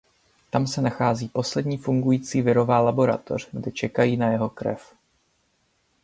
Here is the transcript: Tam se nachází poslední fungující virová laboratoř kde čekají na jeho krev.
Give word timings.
Tam 0.49 0.67
se 0.67 0.81
nachází 0.81 1.27
poslední 1.29 1.77
fungující 1.77 2.41
virová 2.41 2.79
laboratoř 2.79 3.49
kde 3.51 3.71
čekají 3.71 4.17
na 4.17 4.31
jeho 4.31 4.49
krev. 4.49 4.93